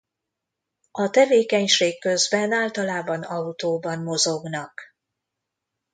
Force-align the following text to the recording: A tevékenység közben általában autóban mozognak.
A 0.91 1.09
tevékenység 1.09 1.99
közben 1.99 2.51
általában 2.51 3.21
autóban 3.23 4.01
mozognak. 4.03 4.81